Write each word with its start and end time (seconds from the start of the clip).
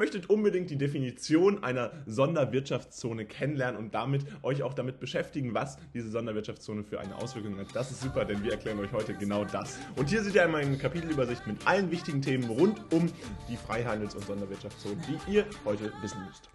möchtet 0.00 0.30
unbedingt 0.30 0.70
die 0.70 0.78
Definition 0.78 1.62
einer 1.62 1.92
Sonderwirtschaftszone 2.06 3.26
kennenlernen 3.26 3.78
und 3.78 3.94
damit 3.94 4.24
euch 4.42 4.62
auch 4.62 4.72
damit 4.72 4.98
beschäftigen, 4.98 5.52
was 5.52 5.76
diese 5.92 6.08
Sonderwirtschaftszone 6.08 6.82
für 6.82 6.98
eine 6.98 7.14
Auswirkung 7.16 7.58
hat. 7.58 7.66
Das 7.74 7.90
ist 7.90 8.00
super, 8.00 8.24
denn 8.24 8.42
wir 8.42 8.52
erklären 8.52 8.78
euch 8.78 8.92
heute 8.92 9.12
genau 9.12 9.44
das. 9.44 9.78
Und 9.96 10.08
hier 10.08 10.22
seht 10.22 10.34
ihr 10.34 10.42
einmal 10.42 10.62
eine 10.62 10.78
Kapitelübersicht 10.78 11.46
mit 11.46 11.66
allen 11.66 11.90
wichtigen 11.90 12.22
Themen 12.22 12.48
rund 12.48 12.80
um 12.94 13.12
die 13.50 13.58
Freihandels- 13.58 14.14
und 14.14 14.24
Sonderwirtschaftszonen, 14.24 15.02
die 15.06 15.34
ihr 15.34 15.44
heute 15.66 15.92
wissen 16.00 16.24
müsst. 16.26 16.48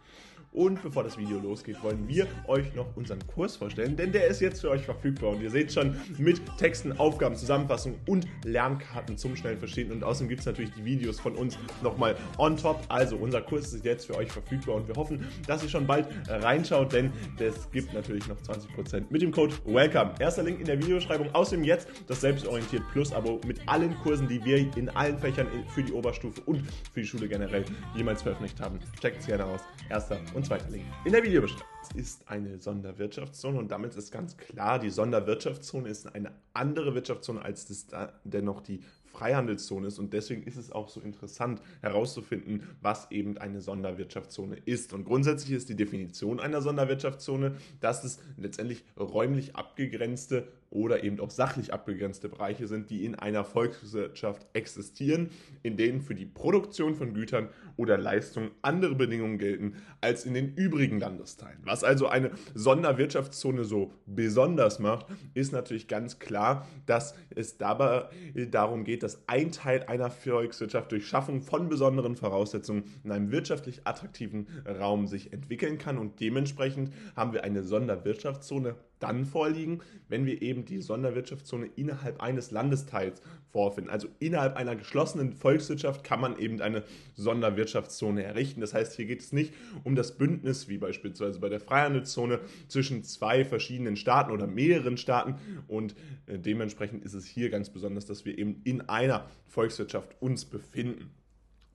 Und 0.56 0.82
bevor 0.82 1.04
das 1.04 1.18
Video 1.18 1.38
losgeht, 1.38 1.84
wollen 1.84 2.08
wir 2.08 2.28
euch 2.48 2.74
noch 2.76 2.96
unseren 2.96 3.20
Kurs 3.28 3.58
vorstellen, 3.58 3.98
denn 3.98 4.14
der 4.14 4.28
ist 4.28 4.40
jetzt 4.40 4.62
für 4.62 4.70
euch 4.70 4.84
verfügbar. 4.84 5.32
Und 5.32 5.42
ihr 5.42 5.52
seht 5.52 5.74
schon 5.74 5.98
mit 6.18 6.42
Texten, 6.58 6.94
Aufgaben, 6.98 7.36
Zusammenfassungen 7.36 8.00
und 8.08 8.26
Lernkarten 8.46 9.18
zum 9.18 9.36
schnellen 9.36 9.60
Verstehen. 9.60 9.92
Und 9.92 10.02
außerdem 10.02 10.30
gibt 10.30 10.40
es 10.40 10.46
natürlich 10.46 10.72
die 10.72 10.86
Videos 10.86 11.20
von 11.20 11.36
uns 11.36 11.58
nochmal 11.84 12.16
on 12.38 12.56
top. 12.56 12.82
Also 12.88 13.18
unser 13.18 13.42
Kurs 13.42 13.74
ist 13.74 13.84
jetzt 13.84 14.06
für 14.06 14.16
euch 14.16 14.32
verfügbar 14.32 14.76
und 14.76 14.88
wir 14.88 14.96
hoffen, 14.96 15.28
dass 15.46 15.62
ihr 15.62 15.68
schon 15.68 15.86
bald 15.86 16.08
reinschaut, 16.30 16.94
denn 16.94 17.12
es 17.38 17.70
gibt 17.72 17.94
natürlich 17.94 18.26
noch 18.28 18.38
20% 18.38 19.04
mit 19.10 19.22
dem 19.22 19.34
Code 19.34 19.54
WELCOME. 19.66 20.14
Erster 20.20 20.44
Link 20.44 20.62
in 20.62 20.66
der 20.66 20.80
Videobeschreibung. 20.80 21.36
Außerdem 21.36 21.66
jetzt 21.66 21.90
das 22.08 22.22
Selbstorientiert 22.22 22.84
Plus 22.94 23.12
Abo 23.12 23.42
mit 23.46 23.60
allen 23.68 23.94
Kursen, 24.04 24.30
die 24.30 24.44
wir 24.46 24.58
in 24.78 24.88
allen 24.90 25.20
Fächern 25.20 25.48
für 25.74 25.84
die 25.84 25.92
Oberstufe 25.92 26.40
und 26.46 26.64
für 26.94 27.02
die 27.02 27.08
Schule 27.08 27.28
generell 27.28 27.66
jemals 27.94 28.22
veröffentlicht 28.22 28.62
haben. 28.62 28.80
Checkt 29.02 29.20
es 29.20 29.28
gerne 29.28 29.44
aus. 29.44 29.60
Erster 29.90 30.18
und 30.34 30.45
zweiter 30.46 30.70
Link 30.70 30.86
in 31.06 31.12
der 31.12 31.24
Videobeschreibung. 31.24 31.66
Es 31.82 31.96
ist 31.96 32.30
eine 32.30 32.60
Sonderwirtschaftszone 32.60 33.58
und 33.58 33.72
damit 33.72 33.96
ist 33.96 34.12
ganz 34.12 34.38
klar, 34.38 34.78
die 34.78 34.92
Sonderwirtschaftszone 34.92 35.90
ist 35.90 36.14
eine 36.14 36.32
andere 36.54 36.94
Wirtschaftszone, 36.94 37.42
als 37.42 37.66
das 37.66 37.88
da 37.88 38.14
dennoch 38.24 38.62
die 38.62 38.82
Freihandelszone 39.06 39.88
ist 39.88 39.98
und 39.98 40.14
deswegen 40.14 40.44
ist 40.44 40.58
es 40.58 40.72
auch 40.72 40.90
so 40.90 41.02
interessant 41.02 41.62
herauszufinden, 41.82 42.62
was 42.82 43.10
eben 43.10 43.40
eine 43.40 43.60
Sonderwirtschaftszone 43.62 44.58
ist. 44.66 44.94
Und 44.94 45.06
grundsätzlich 45.06 45.52
ist 45.54 45.70
die 45.70 45.76
Definition 45.76 46.40
einer 46.40 46.62
Sonderwirtschaftszone, 46.62 47.56
dass 47.80 48.04
es 48.04 48.20
letztendlich 48.38 48.84
räumlich 49.00 49.56
abgegrenzte 49.56 50.48
oder 50.76 51.04
eben 51.04 51.20
auch 51.22 51.32
sachlich 51.32 51.74
abgegrenzte 51.74 52.28
Bereiche 52.28 52.68
sind, 52.68 52.90
die 52.90 53.06
in 53.06 53.16
einer 53.16 53.46
Volkswirtschaft 53.46 54.46
existieren, 54.54 55.30
in 55.64 55.78
denen 55.78 56.02
für 56.02 56.16
die 56.16 56.26
Produktion 56.26 56.96
von 56.96 57.14
Gütern 57.14 57.50
oder 57.78 57.98
Leistungen 57.98 58.52
andere 58.62 58.94
Bedingungen 58.94 59.38
gelten 59.38 59.76
als 60.02 60.26
in 60.26 60.34
den 60.34 60.54
übrigen 60.56 61.00
Landesteilen. 61.00 61.60
Was 61.64 61.84
also 61.84 62.08
eine 62.08 62.32
Sonderwirtschaftszone 62.54 63.64
so 63.64 63.94
besonders 64.06 64.80
macht, 64.80 65.08
ist 65.34 65.54
natürlich 65.54 65.88
ganz 65.88 66.20
klar, 66.20 66.68
dass 66.86 67.16
es 67.34 67.58
dabei 67.58 68.10
darum 68.52 68.84
geht, 68.84 69.02
dass 69.02 69.24
ein 69.28 69.52
Teil 69.52 69.84
einer 69.84 70.10
Volkswirtschaft 70.10 70.92
durch 70.92 71.08
Schaffung 71.08 71.42
von 71.42 71.70
besonderen 71.70 72.18
Voraussetzungen 72.18 72.84
in 73.06 73.12
einem 73.12 73.32
wirtschaftlich 73.32 73.82
attraktiven 73.86 74.48
Raum 74.68 75.08
sich 75.08 75.32
entwickeln 75.32 75.78
kann 75.78 75.98
und 75.98 76.20
dementsprechend 76.20 76.92
haben 77.16 77.32
wir 77.32 77.46
eine 77.46 77.64
Sonderwirtschaftszone 77.64 78.76
dann 79.06 79.26
vorliegen, 79.26 79.82
wenn 80.10 80.26
wir 80.26 80.42
eben 80.42 80.66
die 80.66 80.82
Sonderwirtschaftszone 80.82 81.68
innerhalb 81.76 82.22
eines 82.22 82.52
Landesteils 82.52 83.22
vorfinden. 83.52 83.92
Also 83.92 84.08
innerhalb 84.20 84.56
einer 84.56 84.76
geschlossenen 84.76 85.34
Volkswirtschaft 85.34 86.04
kann 86.04 86.20
man 86.20 86.38
eben 86.40 86.62
eine 86.62 86.84
Sonderwirtschaftszone 87.16 88.24
errichten. 88.24 88.62
Das 88.62 88.74
heißt, 88.74 88.96
hier 88.96 89.06
geht 89.06 89.22
es 89.22 89.32
nicht 89.32 89.54
um 89.84 89.96
das 89.96 90.18
Bündnis, 90.18 90.68
wie 90.68 90.78
beispielsweise 90.78 91.40
bei 91.40 91.50
der 91.50 91.60
Freihandelszone, 91.60 92.40
zwischen 92.68 93.04
zwei 93.04 93.46
verschiedenen 93.46 93.96
Staaten 93.96 94.32
oder 94.32 94.48
mehreren 94.48 94.98
Staaten. 94.98 95.36
Und 95.68 95.96
äh, 96.26 96.40
dementsprechend 96.40 97.04
ist 97.06 97.14
es 97.14 97.26
hier 97.26 97.50
ganz 97.50 97.70
besonders, 97.70 98.06
dass 98.06 98.26
wir 98.26 98.38
eben 98.38 98.62
in 98.64 98.82
einer 98.82 99.30
Volkswirtschaft 99.46 100.16
uns 100.20 100.46
befinden. 100.46 101.12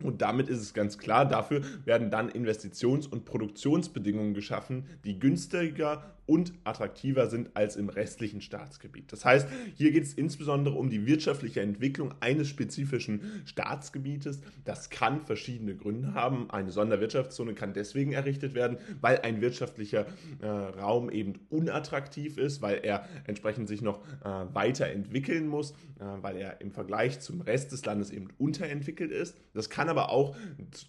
Und 0.03 0.23
damit 0.23 0.49
ist 0.49 0.61
es 0.61 0.75
ganz 0.75 0.99
klar, 0.99 1.27
dafür 1.27 1.63
werden 1.85 2.11
dann 2.11 2.31
Investitions- 2.31 3.07
und 3.07 3.25
Produktionsbedingungen 3.25 4.35
geschaffen, 4.35 4.87
die 5.05 5.19
günstiger 5.19 6.15
und 6.31 6.53
attraktiver 6.63 7.27
sind 7.27 7.51
als 7.55 7.75
im 7.75 7.89
restlichen 7.89 8.41
Staatsgebiet. 8.41 9.13
Das 9.13 9.25
heißt, 9.25 9.49
hier 9.75 9.91
geht 9.91 10.05
es 10.05 10.15
insbesondere 10.15 10.77
um 10.77 10.89
die 10.89 11.05
wirtschaftliche 11.05 11.61
Entwicklung 11.61 12.15
eines 12.21 12.47
spezifischen 12.47 13.43
Staatsgebietes. 13.47 14.41
Das 14.65 14.91
kann 14.91 15.23
verschiedene 15.23 15.75
Gründe 15.75 16.15
haben. 16.15 16.49
Eine 16.49 16.71
Sonderwirtschaftszone 16.71 17.55
kann 17.55 17.73
deswegen 17.73 18.13
errichtet 18.13 18.55
werden, 18.55 18.79
weil 19.01 19.19
ein 19.23 19.41
wirtschaftlicher 19.41 20.07
äh, 20.41 20.47
Raum 20.47 21.11
eben 21.11 21.41
unattraktiv 21.49 22.39
ist, 22.39 22.63
weil 22.63 22.79
er 22.85 23.09
entsprechend 23.25 23.67
sich 23.67 23.83
noch 23.83 23.99
äh, 24.25 24.29
weiterentwickeln 24.55 25.49
muss, 25.49 25.73
äh, 25.73 26.05
weil 26.21 26.37
er 26.37 26.61
im 26.61 26.71
Vergleich 26.71 27.19
zum 27.19 27.41
Rest 27.41 27.73
des 27.73 27.85
Landes 27.85 28.13
eben 28.13 28.29
unterentwickelt 28.39 29.11
ist. 29.11 29.37
Das 29.53 29.69
kann 29.69 29.89
aber 29.89 30.11
auch 30.11 30.37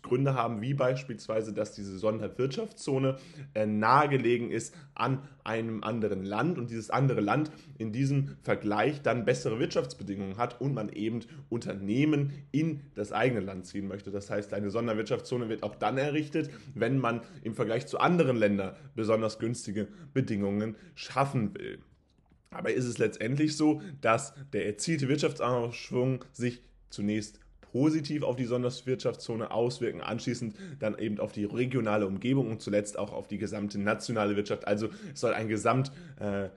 Gründe 0.04 0.36
haben, 0.36 0.62
wie 0.62 0.76
beispielsweise, 0.76 1.52
dass 1.52 1.74
diese 1.74 1.98
Sonderwirtschaftszone 1.98 3.18
äh, 3.56 3.66
nahegelegen 3.66 4.52
ist 4.52 4.76
an 4.94 5.28
einem 5.44 5.84
anderen 5.84 6.24
Land 6.24 6.58
und 6.58 6.69
dieses 6.69 6.90
andere 6.90 7.22
Land 7.22 7.52
in 7.78 7.92
diesem 7.92 8.38
Vergleich 8.42 9.02
dann 9.02 9.25
bessere 9.25 9.59
Wirtschaftsbedingungen 9.59 10.38
hat 10.38 10.62
und 10.62 10.74
man 10.74 10.90
eben 10.90 11.22
Unternehmen 11.50 12.34
in 12.52 12.81
das 12.96 13.12
eigene 13.12 13.41
Land 13.41 13.66
ziehen 13.66 13.88
möchte. 13.88 14.12
Das 14.12 14.30
heißt, 14.30 14.53
eine 14.53 14.70
Sonderwirtschaftszone 14.70 15.50
wird 15.50 15.64
auch 15.64 15.75
dann 15.75 15.97
errichtet, 15.97 16.50
wenn 16.75 16.97
man 16.97 17.22
im 17.44 17.56
Vergleich 17.56 17.88
zu 17.88 18.00
anderen 18.00 18.38
Ländern 18.38 18.75
besonders 18.96 19.40
günstige 19.40 19.88
Bedingungen 20.14 20.75
schaffen 20.96 21.53
will. 21.56 21.80
Aber 22.50 22.74
ist 22.74 22.86
es 22.86 22.97
letztendlich 22.97 23.56
so, 23.56 23.81
dass 24.02 24.34
der 24.52 24.66
erzielte 24.66 25.08
Wirtschaftsaufschwung 25.08 26.25
sich 26.34 26.62
zunächst 26.90 27.40
positiv 27.72 28.24
auf 28.24 28.36
die 28.36 28.46
Sonderwirtschaftszone 28.46 29.52
auswirken, 29.52 30.02
anschließend 30.02 30.56
dann 30.80 30.98
eben 30.98 31.20
auf 31.20 31.32
die 31.32 31.46
regionale 31.46 32.08
Umgebung 32.08 32.50
und 32.50 32.62
zuletzt 32.62 32.98
auch 32.98 33.14
auf 33.14 33.28
die 33.28 33.38
gesamte 33.38 33.80
nationale 33.80 34.36
Wirtschaft. 34.36 34.68
Also 34.68 34.90
es 35.14 35.22
soll 35.22 35.34
ein 35.34 35.48
Gesamt 35.48 35.92
äh, 36.20 36.50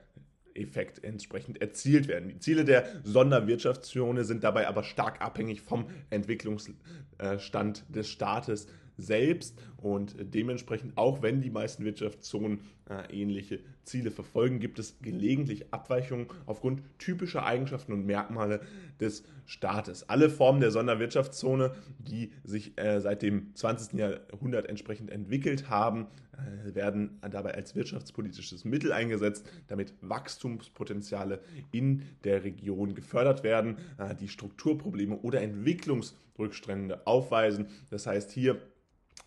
Effekt 0.55 1.03
entsprechend 1.03 1.61
erzielt 1.61 2.09
werden. 2.09 2.29
Die 2.29 2.39
Ziele 2.39 2.65
der 2.65 2.87
Sonderwirtschaftszone 3.03 4.25
sind 4.25 4.45
dabei 4.45 4.69
aber 4.69 4.85
stark 4.85 5.21
abhängig 5.21 5.61
vom 5.61 5.87
Entwicklungsstand 6.11 7.85
des 7.89 8.09
Staates 8.09 8.69
selbst 8.97 9.59
und 9.77 10.15
dementsprechend, 10.21 10.97
auch 10.97 11.23
wenn 11.23 11.41
die 11.41 11.51
meisten 11.51 11.85
Wirtschaftszonen 11.85 12.61
äh, 12.89 13.13
ähnliche 13.13 13.61
Ziele 13.85 14.11
verfolgen, 14.11 14.61
gibt 14.61 14.79
es 14.79 14.99
gelegentlich 15.01 15.73
Abweichungen 15.73 16.27
aufgrund 16.47 16.83
typischer 16.99 17.45
Eigenschaften 17.45 17.93
und 17.93 18.07
Merkmale 18.07 18.61
des 19.01 19.25
Staates. 19.47 20.09
Alle 20.09 20.31
Formen 20.31 20.61
der 20.61 20.71
Sonderwirtschaftszone, 20.71 21.73
die 21.99 22.33
sich 22.45 22.79
äh, 22.79 23.01
seit 23.01 23.23
dem 23.23 23.55
20. 23.55 23.99
Jahrhundert 23.99 24.67
entsprechend 24.67 25.11
entwickelt 25.11 25.69
haben, 25.69 26.07
äh, 26.33 26.75
werden 26.75 27.19
dabei 27.31 27.55
als 27.55 27.75
wirtschaftspolitisches 27.75 28.65
Mittel 28.65 28.93
eingesetzt, 28.93 29.47
damit 29.69 29.95
Wachstumspotenziale 30.01 31.41
in 31.73 32.03
der 32.25 32.45
Region 32.45 32.95
gefördert 32.95 33.45
werden, 33.45 33.77
äh, 33.99 34.15
die 34.15 34.29
Strukturprobleme 34.29 35.17
oder 35.19 35.43
Entwicklungsrückstände 35.43 37.07
aufweisen. 37.07 37.67
Das 37.91 38.07
heißt, 38.07 38.33
hier 38.33 38.61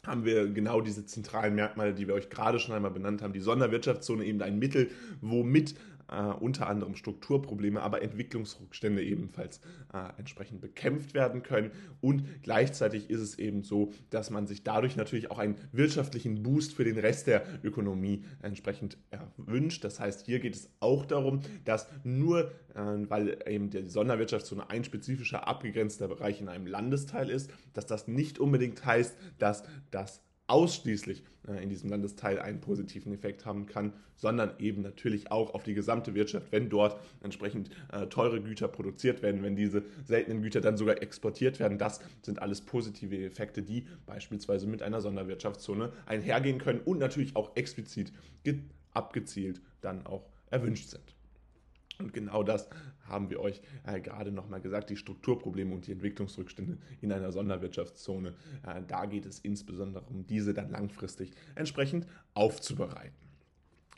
haben 0.08 0.26
wir 0.26 0.48
genau 0.48 0.82
diese 0.82 1.06
zentralen 1.06 1.54
Merkmale, 1.54 1.94
die 1.94 2.08
wir 2.08 2.16
euch 2.16 2.30
gerade 2.30 2.60
schon 2.60 2.74
einmal 2.74 2.92
benannt 2.92 3.22
haben. 3.22 3.34
Die 3.34 3.42
Sonderwirtschaftszone 3.42 4.24
eben 4.24 4.42
ein 4.42 4.58
Mittel, 4.58 4.90
womit 5.22 5.76
äh, 6.10 6.22
unter 6.22 6.68
anderem 6.68 6.96
Strukturprobleme, 6.96 7.82
aber 7.82 8.02
Entwicklungsrückstände 8.02 9.04
ebenfalls 9.04 9.60
äh, 9.94 10.18
entsprechend 10.18 10.62
bekämpft 10.62 11.14
werden 11.14 11.44
können. 11.44 11.72
Und 12.02 12.26
gleichzeitig 12.44 13.10
ist 13.10 13.22
es 13.22 13.40
eben 13.40 13.64
so, 13.64 13.94
dass 14.10 14.30
man 14.30 14.48
sich 14.48 14.64
dadurch 14.64 14.96
natürlich 14.96 15.32
auch 15.32 15.40
einen 15.40 15.56
wirtschaftlichen 15.72 16.44
Boost 16.44 16.74
für 16.74 16.84
den 16.84 16.98
Rest 16.98 17.28
der 17.28 17.44
Ökonomie 17.64 18.24
entsprechend 18.42 18.98
wünscht. 19.38 19.84
Das 19.84 20.00
heißt, 20.00 20.26
hier 20.26 20.40
geht 20.40 20.56
es 20.56 20.70
auch 20.80 21.06
darum, 21.06 21.42
dass 21.66 21.88
nur, 22.04 22.52
äh, 22.76 22.82
weil 23.08 23.40
eben 23.48 23.70
die 23.70 23.90
Sonderwirtschaftszone 23.90 24.70
ein 24.70 24.84
spezifischer 24.84 25.48
abgegrenzter 25.48 26.08
Bereich 26.08 26.42
in 26.42 26.50
einem 26.50 26.68
Landesteil 26.68 27.30
ist, 27.30 27.52
dass 27.74 27.86
das 27.86 28.08
nicht 28.08 28.40
unbedingt 28.40 28.86
heißt, 28.86 29.16
dass 29.40 29.64
das 29.92 30.22
ausschließlich 30.48 31.24
äh, 31.48 31.62
in 31.62 31.70
diesem 31.70 31.90
Landesteil 31.90 32.40
einen 32.40 32.60
positiven 32.60 33.14
Effekt 33.14 33.46
haben 33.46 33.66
kann, 33.66 33.94
sondern 34.16 34.52
eben 34.60 34.82
natürlich 34.82 35.32
auch 35.32 35.54
auf 35.54 35.64
die 35.64 35.74
gesamte 35.74 36.16
Wirtschaft, 36.16 36.52
wenn 36.52 36.70
dort 36.70 37.00
entsprechend 37.22 37.70
äh, 37.92 38.08
teure 38.08 38.42
Güter 38.42 38.68
produziert 38.68 39.22
werden, 39.22 39.44
wenn 39.44 39.56
diese 39.56 39.84
seltenen 40.06 40.42
Güter 40.42 40.62
dann 40.62 40.78
sogar 40.78 41.02
exportiert 41.02 41.60
werden. 41.60 41.78
Das 41.78 42.00
sind 42.22 42.42
alles 42.42 42.62
positive 42.62 43.18
Effekte, 43.18 43.62
die 43.62 43.86
beispielsweise 44.06 44.68
mit 44.68 44.82
einer 44.82 45.02
Sonderwirtschaftszone 45.02 45.92
einhergehen 46.06 46.60
können 46.60 46.80
und 46.80 47.00
natürlich 47.00 47.36
auch 47.36 47.56
explizit 47.56 48.12
abgezielt 48.94 49.62
dann 49.82 50.06
auch 50.06 50.30
erwünscht 50.50 50.90
sind. 50.90 51.17
Und 52.00 52.14
genau 52.14 52.44
das 52.44 52.70
haben 53.06 53.30
wir 53.30 53.40
euch 53.40 53.62
äh, 53.84 54.00
gerade 54.00 54.32
nochmal 54.32 54.62
gesagt, 54.62 54.90
die 54.90 54.98
Strukturprobleme 54.98 55.74
und 55.74 55.88
die 55.88 55.92
Entwicklungsrückstände 55.92 56.78
in 57.02 57.12
einer 57.12 57.32
Sonderwirtschaftszone. 57.32 58.34
Äh, 58.64 58.82
da 58.88 59.06
geht 59.06 59.26
es 59.26 59.40
insbesondere 59.40 60.06
um 60.06 60.26
diese 60.28 60.54
dann 60.54 60.70
langfristig 60.70 61.32
entsprechend 61.56 62.08
aufzubereiten. 62.34 63.27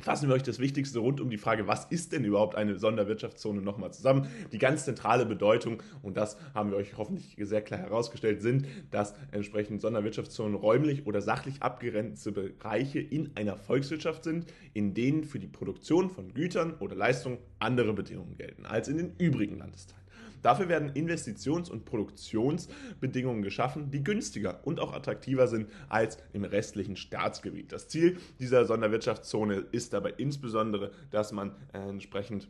Fassen 0.01 0.30
wir 0.30 0.36
euch 0.36 0.44
das 0.44 0.60
Wichtigste 0.60 1.00
rund 1.00 1.19
um 1.19 1.30
die 1.30 1.38
Frage, 1.38 1.68
was 1.68 1.86
ist 1.86 2.13
denn 2.13 2.24
überhaupt 2.24 2.56
eine 2.56 2.80
Sonderwirtschaftszone 2.80 3.62
nochmal 3.62 3.92
zusammen. 3.92 4.28
Die 4.51 4.57
ganz 4.57 4.86
zentrale 4.86 5.25
Bedeutung, 5.25 5.84
und 6.01 6.16
das 6.16 6.38
haben 6.54 6.72
wir 6.72 6.78
euch 6.78 6.98
hoffentlich 6.98 7.36
sehr 7.40 7.62
klar 7.62 7.80
herausgestellt, 7.80 8.42
sind, 8.42 8.66
dass 8.92 9.13
entsprechend 9.31 9.81
Sonderwirtschaftszonen 9.81 10.56
räumlich 10.56 11.06
oder 11.06 11.22
sachlich 11.22 11.62
abgegrenzte 11.62 12.31
Bereiche 12.31 13.00
in 13.00 13.31
einer 13.36 13.57
Volkswirtschaft 13.57 14.24
sind, 14.24 14.46
in 14.74 14.94
denen 14.94 15.25
für 15.25 15.40
die 15.40 15.48
Produktion 15.48 16.10
von 16.10 16.34
Gütern 16.34 16.75
oder 16.80 16.96
Leistungen 16.96 17.38
andere 17.60 17.94
Bedingungen 17.94 18.38
gelten 18.38 18.66
als 18.66 18.88
in 18.88 18.98
den 18.98 19.13
übrigen 19.18 19.57
Landesteilen. 19.57 19.99
Dafür 20.41 20.69
werden 20.69 20.91
Investitions- 20.91 21.69
und 21.69 21.86
Produktionsbedingungen 21.86 23.41
geschaffen, 23.41 23.91
die 23.91 24.03
günstiger 24.03 24.62
und 24.65 24.80
auch 24.80 24.94
attraktiver 24.94 25.47
sind 25.47 25.69
als 25.88 26.18
im 26.33 26.44
restlichen 26.44 26.95
Staatsgebiet. 26.95 27.71
Das 27.71 27.88
Ziel 27.88 28.18
dieser 28.39 28.65
Sonderwirtschaftszone 28.65 29.65
ist 29.71 29.94
dabei 29.94 30.13
insbesondere, 30.18 30.91
dass 31.12 31.31
man 31.31 31.56
entsprechend 31.74 32.50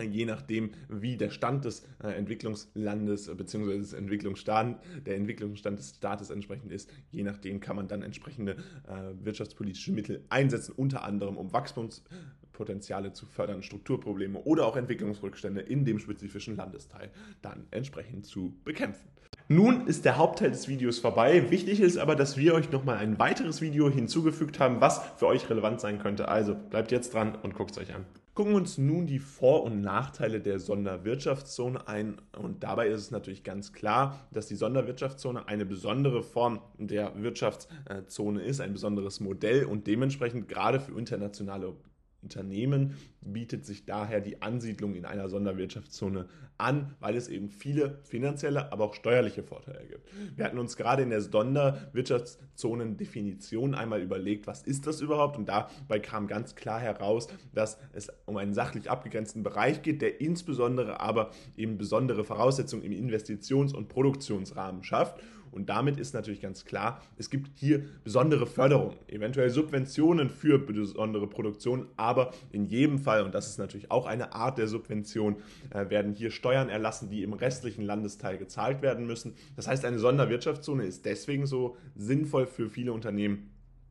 je 0.00 0.24
nachdem, 0.24 0.70
wie 0.88 1.16
der 1.16 1.30
Stand 1.30 1.64
des 1.64 1.86
äh, 2.02 2.08
Entwicklungslandes 2.08 3.28
äh, 3.28 3.34
bzw. 3.34 3.78
des 3.78 3.92
Entwicklungsstand, 3.92 4.78
der 5.06 5.16
Entwicklungsstand 5.16 5.78
des 5.78 5.96
Staates 5.96 6.30
entsprechend 6.30 6.72
ist, 6.72 6.90
je 7.10 7.22
nachdem 7.22 7.60
kann 7.60 7.76
man 7.76 7.88
dann 7.88 8.02
entsprechende 8.02 8.52
äh, 8.52 9.24
wirtschaftspolitische 9.24 9.92
Mittel 9.92 10.24
einsetzen, 10.30 10.72
unter 10.76 11.04
anderem 11.04 11.36
um 11.36 11.52
Wachstumspotenziale 11.52 13.12
zu 13.12 13.26
fördern, 13.26 13.62
Strukturprobleme 13.62 14.40
oder 14.40 14.66
auch 14.66 14.76
Entwicklungsrückstände 14.76 15.60
in 15.60 15.84
dem 15.84 15.98
spezifischen 15.98 16.56
Landesteil 16.56 17.10
dann 17.42 17.66
entsprechend 17.70 18.26
zu 18.26 18.56
bekämpfen. 18.64 19.08
Nun 19.48 19.86
ist 19.86 20.04
der 20.04 20.16
Hauptteil 20.16 20.50
des 20.50 20.68
Videos 20.68 20.98
vorbei. 20.98 21.50
Wichtig 21.50 21.80
ist 21.80 21.98
aber, 21.98 22.16
dass 22.16 22.36
wir 22.36 22.54
euch 22.54 22.70
nochmal 22.70 22.98
ein 22.98 23.18
weiteres 23.18 23.60
Video 23.60 23.90
hinzugefügt 23.90 24.58
haben, 24.58 24.80
was 24.80 25.02
für 25.16 25.26
euch 25.26 25.50
relevant 25.50 25.80
sein 25.80 25.98
könnte. 25.98 26.28
Also 26.28 26.54
bleibt 26.54 26.92
jetzt 26.92 27.12
dran 27.12 27.34
und 27.34 27.54
guckt 27.54 27.72
es 27.72 27.78
euch 27.78 27.94
an. 27.94 28.06
Gucken 28.34 28.52
wir 28.52 28.56
uns 28.56 28.78
nun 28.78 29.06
die 29.06 29.18
Vor- 29.18 29.62
und 29.62 29.82
Nachteile 29.82 30.40
der 30.40 30.58
Sonderwirtschaftszone 30.58 31.86
ein. 31.86 32.16
Und 32.34 32.62
dabei 32.62 32.88
ist 32.88 33.00
es 33.00 33.10
natürlich 33.10 33.44
ganz 33.44 33.74
klar, 33.74 34.26
dass 34.32 34.46
die 34.46 34.54
Sonderwirtschaftszone 34.54 35.48
eine 35.48 35.66
besondere 35.66 36.22
Form 36.22 36.62
der 36.78 37.12
Wirtschaftszone 37.22 38.42
ist, 38.42 38.62
ein 38.62 38.72
besonderes 38.72 39.20
Modell 39.20 39.66
und 39.66 39.86
dementsprechend 39.86 40.48
gerade 40.48 40.80
für 40.80 40.98
internationale 40.98 41.74
Unternehmen 42.22 42.94
bietet 43.20 43.66
sich 43.66 43.84
daher 43.84 44.20
die 44.20 44.42
Ansiedlung 44.42 44.94
in 44.94 45.04
einer 45.04 45.28
Sonderwirtschaftszone 45.28 46.28
an, 46.56 46.94
weil 47.00 47.16
es 47.16 47.26
eben 47.28 47.48
viele 47.48 47.98
finanzielle, 48.04 48.70
aber 48.72 48.84
auch 48.84 48.94
steuerliche 48.94 49.42
Vorteile 49.42 49.84
gibt. 49.86 50.08
Wir 50.36 50.44
hatten 50.44 50.58
uns 50.58 50.76
gerade 50.76 51.02
in 51.02 51.10
der 51.10 51.20
Sonderwirtschaftszonendefinition 51.20 53.74
einmal 53.74 54.00
überlegt, 54.00 54.46
was 54.46 54.62
ist 54.62 54.86
das 54.86 55.00
überhaupt? 55.00 55.36
Und 55.36 55.48
dabei 55.48 55.98
kam 55.98 56.28
ganz 56.28 56.54
klar 56.54 56.78
heraus, 56.78 57.26
dass 57.52 57.78
es 57.92 58.06
um 58.26 58.36
einen 58.36 58.54
sachlich 58.54 58.88
abgegrenzten 58.88 59.42
Bereich 59.42 59.82
geht, 59.82 60.00
der 60.00 60.20
insbesondere 60.20 61.00
aber 61.00 61.32
eben 61.56 61.78
besondere 61.78 62.22
Voraussetzungen 62.22 62.84
im 62.84 62.92
Investitions- 62.92 63.74
und 63.74 63.88
Produktionsrahmen 63.88 64.84
schafft 64.84 65.20
und 65.52 65.68
damit 65.68 66.00
ist 66.00 66.14
natürlich 66.14 66.40
ganz 66.40 66.64
klar, 66.64 67.02
es 67.18 67.30
gibt 67.30 67.50
hier 67.58 67.84
besondere 68.04 68.46
Förderungen, 68.46 68.96
eventuell 69.06 69.50
Subventionen 69.50 70.30
für 70.30 70.58
besondere 70.58 71.28
Produktionen, 71.28 71.86
aber 71.96 72.32
in 72.50 72.64
jedem 72.64 72.98
Fall, 72.98 73.22
und 73.22 73.34
das 73.34 73.48
ist 73.48 73.58
natürlich 73.58 73.90
auch 73.90 74.06
eine 74.06 74.32
Art 74.32 74.58
der 74.58 74.66
Subvention, 74.66 75.36
äh, 75.70 75.90
werden 75.90 76.14
hier 76.14 76.30
Steuern 76.30 76.70
erlassen, 76.70 77.10
die 77.10 77.22
im 77.22 77.34
restlichen 77.34 77.82
Landesteil 77.82 78.38
gezahlt 78.38 78.80
werden 78.80 79.06
müssen. 79.06 79.34
Das 79.54 79.68
heißt, 79.68 79.84
eine 79.84 79.98
Sonderwirtschaftszone 79.98 80.84
ist 80.86 81.04
deswegen 81.04 81.46
so 81.46 81.76
sinnvoll 81.94 82.46
für 82.46 82.70
viele 82.70 82.94
Unternehmen, 82.94 83.50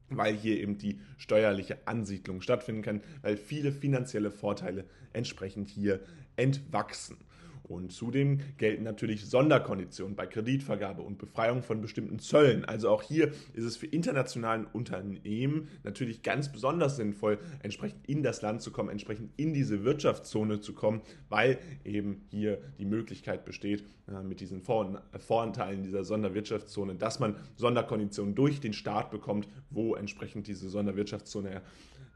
weil 0.10 0.36
hier 0.36 0.60
eben 0.60 0.80
die 0.80 1.00
steuerliche 1.18 1.78
Ansiedlung 1.86 2.42
stattfinden 2.42 2.82
kann, 2.82 3.02
weil 3.22 3.38
viele 3.38 3.72
finanzielle 3.72 4.32
Vorteile 4.32 4.86
entsprechend 5.14 5.70
hier 5.70 6.00
entwachsen. 6.36 7.18
Und 7.72 7.94
zudem 7.94 8.40
gelten 8.58 8.84
natürlich 8.84 9.26
Sonderkonditionen 9.26 10.16
bei 10.16 10.26
Kreditvergabe 10.26 11.02
und 11.02 11.18
Befreiung 11.18 11.64
von 11.64 11.80
bestimmten 11.80 12.20
Zöllen. 12.20 12.66
Also 12.66 12.90
auch 12.90 13.02
hier 13.02 13.32
ist 13.54 13.64
es 13.64 13.78
für 13.78 13.86
internationalen 13.86 14.66
Unternehmen 14.66 15.70
natürlich 15.84 16.22
ganz 16.22 16.52
besonders 16.52 16.98
sinnvoll, 16.98 17.40
entsprechend 17.64 18.08
in 18.08 18.24
das 18.24 18.42
Land 18.42 18.62
zu 18.62 18.72
kommen, 18.72 18.90
entsprechend 18.90 19.32
in 19.38 19.54
diese 19.54 19.86
Wirtschaftszone 19.86 20.60
zu 20.60 20.74
kommen, 20.74 21.02
weil 21.30 21.60
eben 21.86 22.26
hier 22.30 22.60
die 22.78 22.86
Möglichkeit 22.86 23.46
besteht, 23.46 23.86
äh, 24.10 24.22
mit 24.22 24.42
diesen 24.42 24.62
Voranteilen 24.62 25.84
dieser 25.84 26.04
Sonderwirtschaftszone, 26.04 26.96
dass 26.96 27.20
man 27.20 27.36
Sonderkonditionen 27.56 28.36
durch 28.36 28.60
den 28.60 28.74
Staat 28.74 29.12
bekommt, 29.12 29.48
wo 29.70 29.96
entsprechend 29.96 30.48
diese 30.48 30.70
Sonderwirtschaftszone 30.70 31.62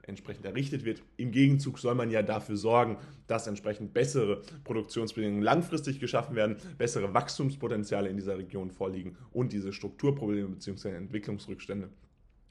entsprechend 0.08 0.46
errichtet 0.46 0.86
wird. 0.86 1.02
Im 1.18 1.32
Gegenzug 1.32 1.80
soll 1.80 1.96
man 1.96 2.12
ja 2.12 2.22
dafür 2.22 2.58
sorgen, 2.58 2.98
dass 3.28 3.48
entsprechend 3.48 3.94
bessere 3.94 4.42
Produktionsbedingungen 4.64 5.42
langfristig 5.42 6.00
geschaffen 6.00 6.36
werden, 6.36 6.58
bessere 6.78 7.14
Wachstumspotenziale 7.14 8.10
in 8.10 8.18
dieser 8.18 8.38
Region 8.38 8.72
vorliegen 8.72 9.18
und 9.32 9.54
diese 9.54 9.74
Strukturprobleme 9.74 10.50
bzw. 10.50 10.90
Entwicklungsrückstände 10.90 11.90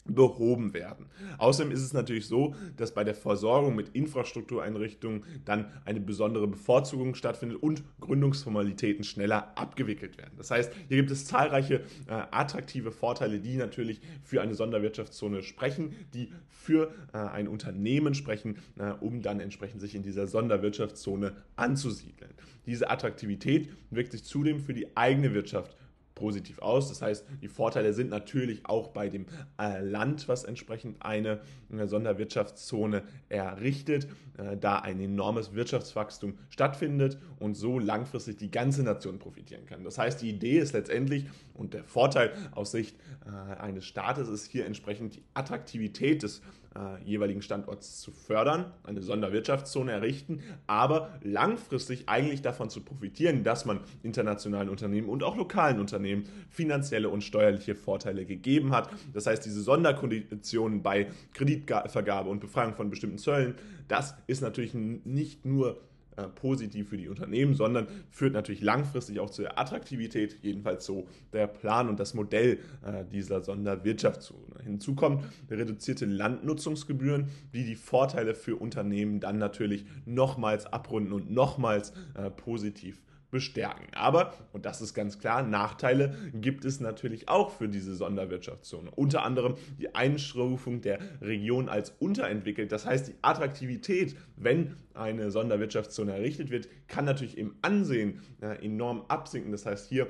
behoben 0.05 0.75
werden. 0.75 1.07
Außerdem 1.39 1.73
ist 1.73 1.83
es 1.83 1.93
natürlich 1.93 2.27
so, 2.27 2.55
dass 2.77 2.93
bei 2.93 3.05
der 3.05 3.15
Versorgung 3.15 3.75
mit 3.75 3.91
Infrastruktureinrichtungen 3.91 5.25
dann 5.45 5.67
eine 5.85 6.01
besondere 6.01 6.47
Bevorzugung 6.47 7.15
stattfindet 7.15 7.63
und 7.63 7.83
Gründungsformalitäten 8.01 9.05
schneller 9.05 9.57
abgewickelt 9.57 10.19
werden. 10.19 10.35
Das 10.37 10.51
heißt, 10.51 10.73
hier 10.89 10.97
gibt 10.99 11.11
es 11.11 11.25
zahlreiche 11.25 11.77
äh, 12.07 12.23
attraktive 12.31 12.93
Vorteile, 12.93 13.41
die 13.41 13.57
natürlich 13.57 14.01
für 14.23 14.43
eine 14.43 14.55
Sonderwirtschaftszone 14.55 15.43
sprechen, 15.43 15.95
die 16.13 16.31
für 16.51 16.93
äh, 17.13 17.19
ein 17.19 17.49
Unternehmen 17.49 18.15
sprechen, 18.15 18.59
äh, 18.79 18.91
um 19.01 19.23
dann 19.23 19.41
entsprechend 19.41 19.81
sich 19.81 19.95
in 19.95 20.03
dieser 20.03 20.27
Sonderwirtschaftszone 20.27 21.33
anzusiedeln. 21.57 22.33
Diese 22.67 22.91
Attraktivität 22.91 23.71
wirkt 23.91 24.13
sich 24.13 24.25
zudem 24.25 24.61
für 24.61 24.75
die 24.75 24.97
eigene 24.97 25.33
Wirtschaft 25.35 25.77
positiv 26.15 26.61
aus. 26.61 26.89
Das 26.89 27.03
heißt, 27.03 27.27
die 27.43 27.49
Vorteile 27.49 27.93
sind 27.93 28.11
natürlich 28.11 28.67
auch 28.67 28.89
bei 28.89 29.09
dem 29.09 29.27
äh, 29.61 29.81
Land, 29.81 30.29
was 30.29 30.45
entsprechend 30.45 31.05
eine, 31.05 31.41
eine 31.71 31.89
Sonderwirtschaftszone 31.89 33.03
errichtet, 33.29 34.09
äh, 34.39 34.57
da 34.57 34.79
ein 34.79 35.01
enormes 35.01 35.55
Wirtschaftswachstum 35.55 36.39
stattfindet 36.51 37.19
und 37.41 37.55
so 37.55 37.79
langfristig 37.79 38.37
die 38.37 38.51
ganze 38.51 38.83
Nation 38.83 39.19
profitieren 39.19 39.67
kann. 39.67 39.85
Das 39.85 39.99
heißt, 39.99 40.23
die 40.23 40.31
Idee 40.31 40.59
ist 40.59 40.73
letztendlich 40.73 41.27
und 41.55 41.75
der 41.75 41.85
Vorteil 41.85 42.33
aus 42.53 42.71
Sicht 42.71 42.97
äh, 43.27 43.55
eines 43.61 43.85
Staates 43.85 44.29
ist 44.29 44.51
hier 44.51 44.67
entsprechend 44.67 45.17
die 45.17 45.23
Attraktivität 45.35 46.23
des 46.23 46.43
äh, 46.75 47.03
jeweiligen 47.05 47.43
Standorts 47.43 48.01
zu 48.01 48.11
fördern, 48.11 48.73
eine 48.83 49.03
Sonderwirtschaftszone 49.03 49.93
errichten, 49.93 50.43
aber 50.67 51.19
langfristig 51.23 52.09
eigentlich 52.09 52.43
davon 52.43 52.71
zu 52.71 52.81
profitieren, 52.81 53.45
dass 53.45 53.65
man 53.65 53.81
internationalen 54.03 54.69
Unternehmen 54.69 55.09
und 55.09 55.23
auch 55.23 55.37
lokalen 55.37 55.79
Unternehmen 55.79 56.25
finanzielle 56.51 57.09
und 57.09 57.23
steuerliche 57.23 57.75
Vorteile 57.75 58.27
gegeben 58.27 58.73
hat. 58.73 58.89
Das 59.13 59.27
heißt, 59.27 59.45
diese 59.45 59.63
Sonderkonditionen 59.63 60.83
bei 60.83 61.09
Kreditvergabe 61.33 62.29
und 62.29 62.41
Befreiung 62.41 62.75
von 62.75 62.91
bestimmten 62.91 63.19
Zöllen, 63.19 63.55
das 63.89 64.15
ist 64.27 64.41
natürlich 64.41 64.75
nicht 64.75 65.45
nur 65.45 65.81
äh, 66.17 66.25
positiv 66.25 66.89
für 66.89 66.97
die 66.97 67.09
Unternehmen, 67.09 67.55
sondern 67.55 67.87
führt 68.11 68.33
natürlich 68.33 68.63
langfristig 68.63 69.21
auch 69.21 69.31
zur 69.31 69.59
Attraktivität, 69.59 70.39
jedenfalls 70.43 70.85
so 70.85 71.07
der 71.33 71.47
Plan 71.47 71.89
und 71.89 71.99
das 71.99 72.15
Modell 72.15 72.59
äh, 72.85 73.05
dieser 73.11 73.43
Sonderwirtschaftszone. 73.43 74.63
Hinzu 74.63 74.95
kommt 74.95 75.25
reduzierte 75.51 76.07
Landnutzungsgebühren, 76.07 77.29
die 77.53 77.65
die 77.65 77.77
Vorteile 77.77 78.35
für 78.35 78.57
Unternehmen 78.57 79.21
dann 79.21 79.39
natürlich 79.39 79.85
nochmals 80.07 80.67
abrunden 80.67 81.13
und 81.13 81.31
nochmals 81.31 81.93
äh, 82.15 82.31
positiv 82.31 83.01
bestärken. 83.35 83.89
Aber, 83.95 84.33
und 84.53 84.65
das 84.65 84.81
ist 84.81 84.95
ganz 84.95 85.19
klar, 85.19 85.43
Nachteile 85.43 86.17
gibt 86.33 86.65
es 86.65 86.79
natürlich 86.79 87.29
auch 87.29 87.51
für 87.51 87.69
diese 87.69 87.97
Sonderwirtschaftszone. 87.97 88.93
Unter 88.93 89.25
anderem 89.25 89.57
die 89.77 89.93
Einstufung 89.93 90.83
der 90.83 91.01
Region 91.21 91.69
als 91.69 91.91
unterentwickelt. 91.99 92.71
Das 92.71 92.87
heißt, 92.87 93.09
die 93.09 93.15
Attraktivität, 93.23 94.15
wenn 94.37 94.77
eine 94.95 95.33
Sonderwirtschaftszone 95.33 96.13
errichtet 96.13 96.51
wird, 96.51 96.69
kann 96.87 97.07
natürlich 97.07 97.37
im 97.37 97.57
Ansehen 97.61 98.21
äh, 98.41 98.65
enorm 98.65 99.05
absinken. 99.09 99.51
Das 99.51 99.67
heißt, 99.67 99.89
hier 99.89 100.07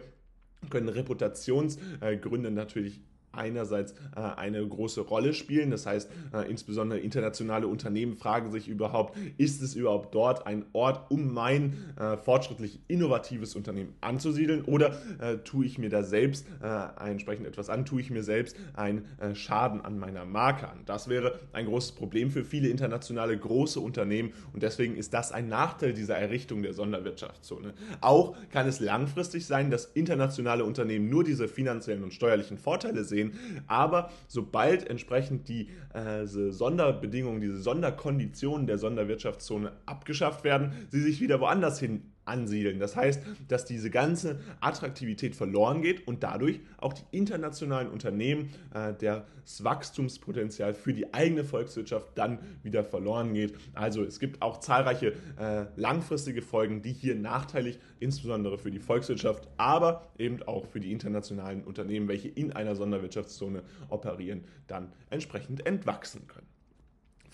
können 0.68 0.90
Reputationsgründe 0.90 2.50
natürlich 2.50 3.00
einerseits 3.36 3.92
äh, 4.16 4.20
eine 4.20 4.66
große 4.66 5.02
Rolle 5.02 5.34
spielen. 5.34 5.70
Das 5.70 5.86
heißt, 5.86 6.10
äh, 6.32 6.50
insbesondere 6.50 7.00
internationale 7.00 7.66
Unternehmen 7.66 8.16
fragen 8.16 8.50
sich 8.50 8.68
überhaupt, 8.68 9.16
ist 9.36 9.62
es 9.62 9.74
überhaupt 9.74 10.14
dort 10.14 10.46
ein 10.46 10.64
Ort, 10.72 11.10
um 11.10 11.32
mein 11.32 11.74
äh, 11.98 12.16
fortschrittlich 12.16 12.80
innovatives 12.88 13.54
Unternehmen 13.56 13.94
anzusiedeln 14.00 14.62
oder 14.64 14.96
äh, 15.20 15.38
tue 15.44 15.66
ich 15.66 15.78
mir 15.78 15.90
da 15.90 16.02
selbst 16.02 16.46
äh, 16.62 17.10
entsprechend 17.10 17.46
etwas 17.46 17.68
an, 17.68 17.84
tue 17.84 18.00
ich 18.00 18.10
mir 18.10 18.22
selbst 18.22 18.56
einen 18.74 19.04
äh, 19.18 19.34
Schaden 19.34 19.80
an 19.80 19.98
meiner 19.98 20.24
Marke 20.24 20.68
an. 20.68 20.80
Das 20.86 21.08
wäre 21.08 21.40
ein 21.52 21.66
großes 21.66 21.92
Problem 21.92 22.30
für 22.30 22.44
viele 22.44 22.68
internationale 22.68 23.36
große 23.36 23.80
Unternehmen 23.80 24.32
und 24.52 24.62
deswegen 24.62 24.96
ist 24.96 25.14
das 25.14 25.32
ein 25.32 25.48
Nachteil 25.48 25.92
dieser 25.92 26.16
Errichtung 26.16 26.62
der 26.62 26.74
Sonderwirtschaftszone. 26.74 27.74
Auch 28.00 28.36
kann 28.50 28.68
es 28.68 28.80
langfristig 28.80 29.46
sein, 29.46 29.70
dass 29.70 29.86
internationale 29.86 30.64
Unternehmen 30.64 31.08
nur 31.08 31.24
diese 31.24 31.48
finanziellen 31.48 32.02
und 32.04 32.12
steuerlichen 32.12 32.58
Vorteile 32.58 33.04
sehen, 33.04 33.23
gehen. 33.30 33.64
Aber 33.66 34.10
sobald 34.28 34.88
entsprechend 34.88 35.48
die 35.48 35.68
äh, 35.92 36.26
Sonderbedingungen, 36.26 37.40
diese 37.40 37.58
Sonderkonditionen 37.58 38.66
der 38.66 38.78
Sonderwirtschaftszone 38.78 39.72
abgeschafft 39.86 40.44
werden, 40.44 40.72
sie 40.90 41.00
sich 41.00 41.20
wieder 41.20 41.40
woanders 41.40 41.78
hin 41.78 42.13
ansiedeln. 42.24 42.78
Das 42.78 42.96
heißt, 42.96 43.22
dass 43.48 43.64
diese 43.64 43.90
ganze 43.90 44.40
Attraktivität 44.60 45.36
verloren 45.36 45.82
geht 45.82 46.06
und 46.06 46.22
dadurch 46.22 46.60
auch 46.78 46.92
die 46.92 47.04
internationalen 47.10 47.88
Unternehmen 47.88 48.50
äh, 48.72 48.94
das 48.94 49.62
Wachstumspotenzial 49.62 50.74
für 50.74 50.92
die 50.92 51.12
eigene 51.12 51.44
Volkswirtschaft 51.44 52.08
dann 52.16 52.38
wieder 52.62 52.84
verloren 52.84 53.34
geht. 53.34 53.54
Also 53.74 54.02
es 54.02 54.18
gibt 54.18 54.42
auch 54.42 54.60
zahlreiche 54.60 55.14
äh, 55.38 55.66
langfristige 55.76 56.42
Folgen, 56.42 56.82
die 56.82 56.92
hier 56.92 57.14
nachteilig, 57.14 57.78
insbesondere 58.00 58.58
für 58.58 58.70
die 58.70 58.78
Volkswirtschaft, 58.80 59.48
aber 59.56 60.10
eben 60.18 60.42
auch 60.42 60.66
für 60.66 60.80
die 60.80 60.92
internationalen 60.92 61.64
Unternehmen, 61.64 62.08
welche 62.08 62.28
in 62.28 62.52
einer 62.52 62.74
Sonderwirtschaftszone 62.74 63.62
operieren, 63.88 64.44
dann 64.66 64.92
entsprechend 65.10 65.66
entwachsen 65.66 66.26
können. 66.26 66.46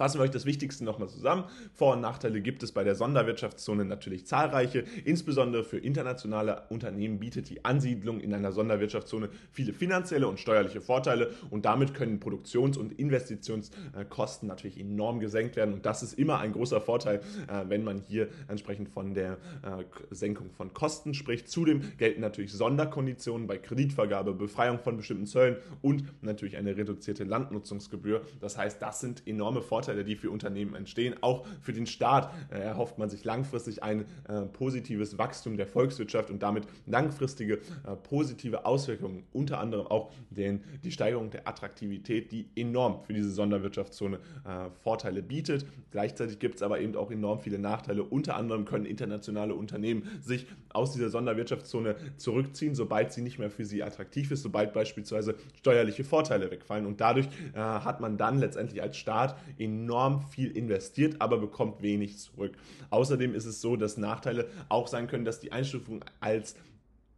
Fassen 0.01 0.19
wir 0.19 0.23
euch 0.23 0.31
das 0.31 0.47
Wichtigste 0.47 0.83
nochmal 0.83 1.11
zusammen. 1.11 1.45
Vor- 1.75 1.93
und 1.93 2.01
Nachteile 2.01 2.41
gibt 2.41 2.63
es 2.63 2.73
bei 2.73 2.85
der 2.85 2.95
Sonderwirtschaftszone 2.95 3.85
natürlich 3.85 4.27
zahlreiche. 4.27 4.85
Insbesondere 5.05 5.63
für 5.63 5.77
internationale 5.77 6.63
Unternehmen 6.71 7.19
bietet 7.19 7.51
die 7.51 7.67
Ansiedlung 7.67 8.19
in 8.19 8.33
einer 8.33 8.51
Sonderwirtschaftszone 8.51 9.29
viele 9.53 9.75
finanzielle 9.75 10.27
und 10.27 10.41
steuerliche 10.41 10.81
Vorteile 10.81 11.33
und 11.51 11.67
damit 11.67 11.93
können 11.93 12.19
Produktions- 12.19 12.79
und 12.79 12.99
Investitionskosten 12.99 14.49
natürlich 14.49 14.81
enorm 14.81 15.21
gesenkt 15.21 15.57
werden. 15.57 15.75
Und 15.75 15.85
das 15.85 16.03
ist 16.03 16.15
immer 16.15 16.39
ein 16.39 16.53
großer 16.53 16.81
Vorteil, 16.81 17.21
äh, 17.49 17.69
wenn 17.69 17.85
man 17.85 17.99
hier 17.99 18.29
entsprechend 18.49 18.89
von 18.89 19.13
der 19.13 19.33
äh, 19.63 19.85
Senkung 20.11 20.49
von 20.49 20.73
Kosten 20.73 21.13
spricht. 21.13 21.51
Zudem 21.51 21.83
gelten 21.99 22.23
natürlich 22.23 22.55
Sonderkonditionen 22.55 23.47
bei 23.47 23.59
Kreditvergabe, 23.59 24.33
Befreiung 24.33 24.79
von 24.79 24.97
bestimmten 24.97 25.27
Zöllen 25.27 25.59
und 25.83 26.05
natürlich 26.23 26.57
eine 26.57 26.75
reduzierte 26.75 27.25
Landnutzungsgebühr. 27.25 28.23
Das 28.41 28.57
heißt, 28.57 28.81
das 28.81 29.01
sind 29.01 29.27
enorme 29.27 29.61
Vorteile 29.61 29.90
Vorteile, 29.91 30.05
die 30.05 30.15
für 30.15 30.31
Unternehmen 30.31 30.75
entstehen. 30.77 31.15
Auch 31.21 31.45
für 31.61 31.73
den 31.73 31.87
Staat 31.87 32.33
äh, 32.51 32.59
erhofft 32.59 32.99
man 32.99 33.11
sich 33.11 33.25
langfristig 33.25 33.83
ein 33.83 34.05
äh, 34.29 34.43
positives 34.43 35.19
Wachstum 35.19 35.57
der 35.57 35.67
Volkswirtschaft 35.67 36.31
und 36.31 36.43
damit 36.43 36.65
langfristige 36.87 37.55
äh, 37.55 37.97
positive 38.03 38.65
Auswirkungen, 38.67 39.25
unter 39.33 39.59
anderem 39.59 39.89
auch 39.89 40.13
den, 40.31 40.63
die 40.85 40.93
Steigerung 40.93 41.31
der 41.31 41.49
Attraktivität, 41.49 42.31
die 42.31 42.47
enorm 42.55 43.03
für 43.03 43.15
diese 43.15 43.31
Sonderwirtschaftszone 43.31 44.19
äh, 44.19 44.71
Vorteile 44.83 45.23
bietet. 45.23 45.67
Gleichzeitig 45.91 46.39
gibt 46.39 46.57
es 46.57 46.63
aber 46.63 46.81
eben 46.81 46.95
auch 46.95 47.11
enorm 47.11 47.41
viele 47.41 47.59
Nachteile. 47.59 48.05
Unter 48.05 48.37
anderem 48.37 48.65
können 48.67 48.87
internationale 48.87 49.55
Unternehmen 49.55 50.05
sich 50.21 50.47
aus 50.73 50.93
dieser 50.93 51.11
Sonderwirtschaftszone 51.11 51.97
zurückziehen, 52.17 52.75
sobald 52.75 53.13
sie 53.13 53.23
nicht 53.23 53.39
mehr 53.39 53.51
für 53.51 53.65
sie 53.65 53.83
attraktiv 53.83 54.31
ist, 54.31 54.43
sobald 54.43 54.73
beispielsweise 54.73 55.35
steuerliche 55.59 56.05
Vorteile 56.05 56.51
wegfallen. 56.51 56.87
Und 56.87 57.01
dadurch 57.01 57.27
äh, 57.55 57.59
hat 57.59 58.01
man 58.01 58.17
dann 58.17 58.39
letztendlich 58.39 58.83
als 58.83 58.97
Staat 58.97 59.37
enorm 59.59 59.91
enorm 59.91 60.23
viel 60.23 60.57
investiert, 60.57 61.17
aber 61.19 61.39
bekommt 61.39 61.83
wenig 61.83 62.19
zurück. 62.19 62.53
Außerdem 62.91 63.35
ist 63.35 63.47
es 63.47 63.61
so, 63.61 63.77
dass 63.77 63.97
Nachteile 63.97 64.47
auch 64.69 64.89
sein 64.89 65.07
können, 65.07 65.25
dass 65.25 65.41
die 65.41 65.53
Einstufung 65.53 66.05
als 66.21 66.57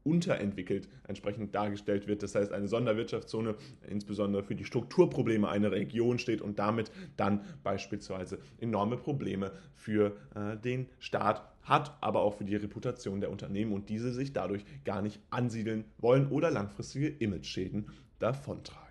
unterentwickelt 0.04 0.88
entsprechend 1.06 1.54
dargestellt 1.54 2.06
wird. 2.06 2.23
Das 2.23 2.35
heißt, 2.35 2.52
eine 2.52 2.68
Sonderwirtschaftszone 2.68 3.56
insbesondere 3.88 4.42
für 4.42 4.54
die 4.54 4.64
Strukturprobleme 4.64 5.49
einer 5.49 5.73
Region 5.73 6.18
steht 6.18 6.40
und 6.40 6.59
damit 6.59 6.90
dann 7.16 7.40
beispielsweise 7.62 8.38
enorme 8.59 8.97
Probleme 8.97 9.52
für 9.75 10.16
äh, 10.35 10.56
den 10.56 10.88
Staat 10.99 11.42
hat, 11.62 11.97
aber 12.00 12.23
auch 12.23 12.35
für 12.35 12.44
die 12.44 12.56
Reputation 12.56 13.21
der 13.21 13.30
Unternehmen 13.30 13.73
und 13.73 13.88
diese 13.88 14.12
sich 14.12 14.32
dadurch 14.32 14.64
gar 14.85 15.02
nicht 15.02 15.21
ansiedeln 15.30 15.85
wollen 15.99 16.26
oder 16.28 16.50
langfristige 16.50 17.09
Image-Schäden 17.09 17.87
davontragen. 18.18 18.81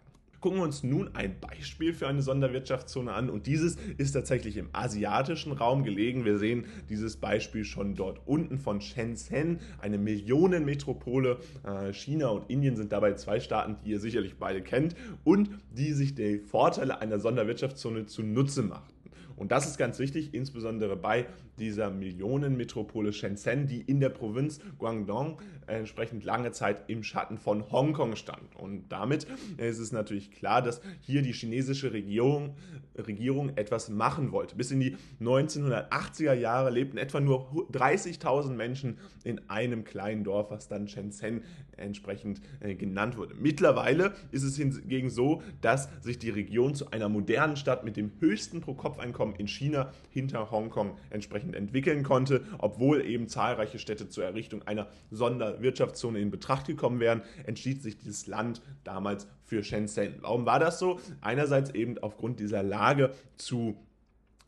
Gucken 0.41 0.57
wir 0.57 0.63
uns 0.63 0.81
nun 0.81 1.13
ein 1.13 1.39
Beispiel 1.39 1.93
für 1.93 2.07
eine 2.07 2.23
Sonderwirtschaftszone 2.23 3.13
an 3.13 3.29
und 3.29 3.45
dieses 3.45 3.77
ist 3.99 4.13
tatsächlich 4.13 4.57
im 4.57 4.69
asiatischen 4.73 5.51
Raum 5.51 5.83
gelegen. 5.83 6.25
Wir 6.25 6.39
sehen 6.39 6.65
dieses 6.89 7.17
Beispiel 7.17 7.63
schon 7.63 7.93
dort 7.93 8.21
unten 8.25 8.57
von 8.57 8.81
Shenzhen, 8.81 9.59
eine 9.79 9.99
Millionenmetropole. 9.99 11.37
Äh, 11.63 11.93
China 11.93 12.29
und 12.29 12.49
Indien 12.49 12.75
sind 12.75 12.91
dabei 12.91 13.13
zwei 13.13 13.39
Staaten, 13.39 13.75
die 13.85 13.91
ihr 13.91 13.99
sicherlich 13.99 14.39
beide 14.39 14.63
kennt 14.63 14.95
und 15.23 15.51
die 15.77 15.93
sich 15.93 16.15
die 16.15 16.39
Vorteile 16.39 16.99
einer 17.01 17.19
Sonderwirtschaftszone 17.19 18.07
zunutze 18.07 18.63
machten. 18.63 18.95
Und 19.35 19.51
das 19.51 19.67
ist 19.67 19.77
ganz 19.77 19.99
wichtig, 19.99 20.33
insbesondere 20.33 20.95
bei 20.95 21.27
dieser 21.59 21.91
Millionenmetropole 21.91 23.13
Shenzhen, 23.13 23.67
die 23.67 23.81
in 23.81 23.99
der 23.99 24.09
Provinz 24.09 24.59
Guangdong 24.79 25.39
entsprechend 25.67 26.23
lange 26.23 26.51
Zeit 26.51 26.89
im 26.89 27.03
Schatten 27.03 27.37
von 27.37 27.71
Hongkong 27.71 28.15
stand. 28.15 28.55
Und 28.57 28.89
damit 28.89 29.25
ist 29.57 29.79
es 29.79 29.91
natürlich 29.91 30.31
klar, 30.31 30.61
dass 30.61 30.81
hier 30.99 31.21
die 31.21 31.31
chinesische 31.31 31.93
Regierung, 31.93 32.55
Regierung 32.97 33.55
etwas 33.55 33.89
machen 33.89 34.31
wollte. 34.31 34.55
Bis 34.55 34.71
in 34.71 34.79
die 34.79 34.97
1980er 35.21 36.33
Jahre 36.33 36.71
lebten 36.71 36.97
etwa 36.97 37.19
nur 37.19 37.49
30.000 37.71 38.49
Menschen 38.49 38.97
in 39.23 39.39
einem 39.49 39.83
kleinen 39.83 40.23
Dorf, 40.23 40.51
was 40.51 40.67
dann 40.67 40.87
Shenzhen 40.87 41.43
entsprechend 41.77 42.41
äh, 42.59 42.75
genannt 42.75 43.17
wurde. 43.17 43.33
Mittlerweile 43.35 44.13
ist 44.31 44.43
es 44.43 44.57
hingegen 44.57 45.09
so, 45.09 45.41
dass 45.61 45.89
sich 46.01 46.19
die 46.19 46.29
Region 46.29 46.75
zu 46.75 46.91
einer 46.91 47.09
modernen 47.09 47.55
Stadt 47.55 47.83
mit 47.85 47.97
dem 47.97 48.11
höchsten 48.19 48.61
Pro-Kopf-Einkommen 48.61 49.11
Einkommen 49.11 49.35
in 49.35 49.47
China 49.47 49.91
hinter 50.09 50.51
Hongkong 50.51 50.97
entsprechend 51.09 51.50
entwickeln 51.55 52.03
konnte, 52.03 52.43
obwohl 52.57 53.05
eben 53.05 53.27
zahlreiche 53.27 53.79
Städte 53.79 54.09
zur 54.09 54.23
Errichtung 54.25 54.63
einer 54.63 54.87
Sonderwirtschaftszone 55.09 56.19
in 56.19 56.31
Betracht 56.31 56.67
gekommen 56.67 56.99
wären, 56.99 57.21
entschied 57.45 57.81
sich 57.81 57.97
dieses 57.97 58.27
Land 58.27 58.61
damals 58.83 59.27
für 59.43 59.63
Shenzhen. 59.63 60.15
Warum 60.21 60.45
war 60.45 60.59
das 60.59 60.79
so? 60.79 60.99
Einerseits 61.21 61.71
eben 61.71 61.97
aufgrund 61.97 62.39
dieser 62.39 62.63
Lage 62.63 63.13
zu 63.37 63.77